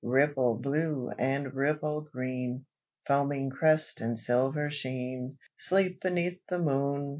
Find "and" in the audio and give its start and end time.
1.19-1.53, 4.01-4.17